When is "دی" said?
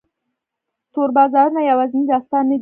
2.57-2.59